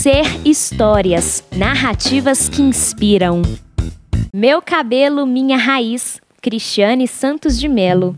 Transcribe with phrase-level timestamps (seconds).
[0.00, 3.42] Ser histórias, narrativas que inspiram.
[4.32, 8.16] Meu cabelo, minha raiz, Cristiane Santos de Melo.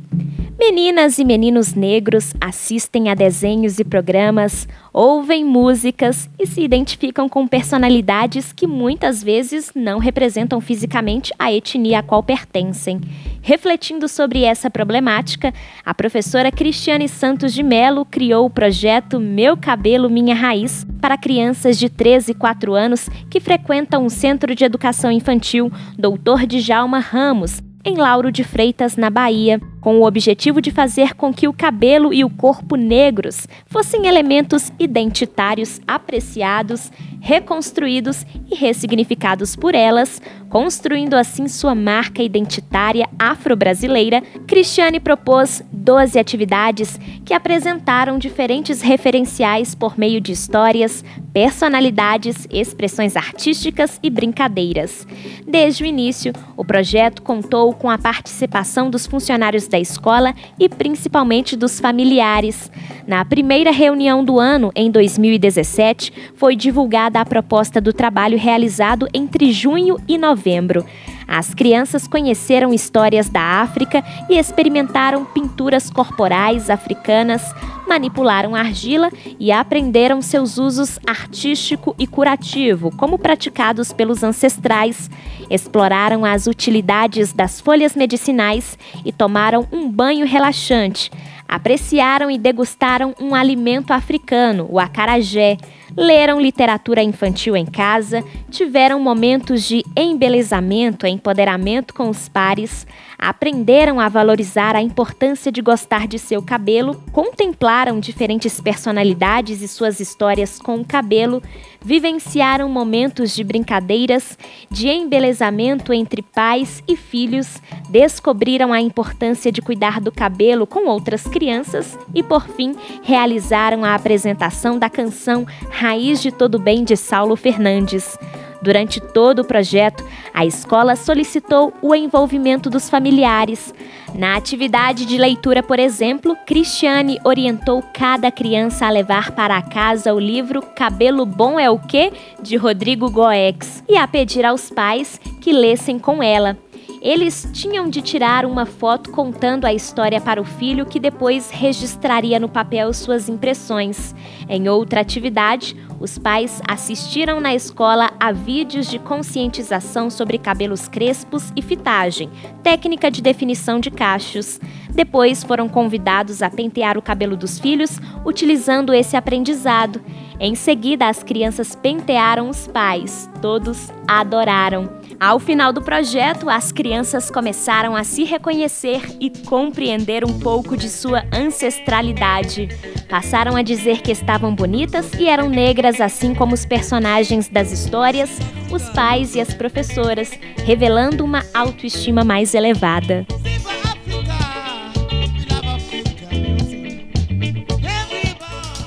[0.65, 7.49] Meninas e meninos negros assistem a desenhos e programas, ouvem músicas e se identificam com
[7.49, 13.01] personalidades que muitas vezes não representam fisicamente a etnia a qual pertencem.
[13.43, 15.53] Refletindo sobre essa problemática,
[15.85, 21.77] a professora Cristiane Santos de Melo criou o projeto Meu Cabelo Minha Raiz para crianças
[21.77, 27.61] de 13 e 4 anos que frequentam o Centro de Educação Infantil Doutor Djalma Ramos,
[27.85, 32.15] em Lauro de Freitas, na Bahia, com o objetivo de fazer com que o cabelo
[32.15, 41.49] e o corpo negros fossem elementos identitários apreciados, reconstruídos e ressignificados por elas, construindo assim
[41.49, 44.23] sua marca identitária afro-brasileira.
[44.47, 53.99] Cristiane propôs 12 atividades que apresentaram diferentes referenciais por meio de histórias, personalidades, expressões artísticas
[54.03, 55.07] e brincadeiras.
[55.47, 61.57] Desde o início, o projeto contou com a participação dos funcionários da escola e principalmente
[61.57, 62.71] dos familiares.
[63.07, 69.51] Na primeira reunião do ano, em 2017, foi divulgada a proposta do trabalho realizado entre
[69.51, 70.85] junho e novembro.
[71.27, 77.43] As crianças conheceram histórias da África e experimentaram pinturas corporais africanas,
[77.87, 85.11] manipularam argila e aprenderam seus usos artístico e curativo, como praticados pelos ancestrais.
[85.51, 91.11] Exploraram as utilidades das folhas medicinais e tomaram um banho relaxante.
[91.47, 95.59] Apreciaram e degustaram um alimento africano, o acarajé
[95.97, 102.87] leram literatura infantil em casa, tiveram momentos de embelezamento e empoderamento com os pares,
[103.23, 110.01] aprenderam a valorizar a importância de gostar de seu cabelo, contemplaram diferentes personalidades e suas
[110.01, 111.41] histórias com o cabelo,
[111.81, 114.37] vivenciaram momentos de brincadeiras,
[114.69, 121.23] de embelezamento entre pais e filhos, descobriram a importância de cuidar do cabelo com outras
[121.23, 122.75] crianças e, por fim,
[123.05, 128.19] realizaram a apresentação da canção Raiz de Todo Bem de Saulo Fernandes.
[128.63, 133.75] Durante todo o projeto, a escola solicitou o envolvimento dos familiares.
[134.15, 140.21] Na atividade de leitura, por exemplo, Cristiane orientou cada criança a levar para casa o
[140.21, 142.13] livro Cabelo Bom é o Quê?
[142.41, 146.57] de Rodrigo Goex e a pedir aos pais que lessem com ela.
[147.03, 152.39] Eles tinham de tirar uma foto contando a história para o filho, que depois registraria
[152.39, 154.15] no papel suas impressões.
[154.49, 161.53] Em outra atividade, os pais assistiram na escola a vídeos de conscientização sobre cabelos crespos
[161.57, 162.31] e fitagem,
[162.63, 164.61] técnica de definição de cachos.
[164.89, 170.01] Depois foram convidados a pentear o cabelo dos filhos utilizando esse aprendizado.
[170.39, 173.29] Em seguida, as crianças pentearam os pais.
[173.41, 175.01] Todos adoraram.
[175.21, 180.89] Ao final do projeto, as crianças começaram a se reconhecer e compreender um pouco de
[180.89, 182.69] sua ancestralidade.
[183.09, 188.31] Passaram a dizer que estavam bonitas e eram negras, assim como os personagens das histórias,
[188.71, 190.31] os pais e as professoras,
[190.65, 193.25] revelando uma autoestima mais elevada.